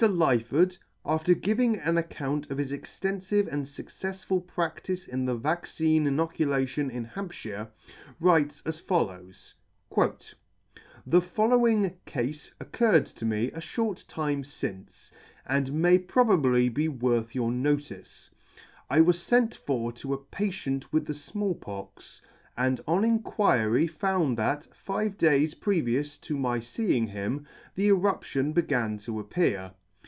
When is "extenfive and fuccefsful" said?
2.73-4.41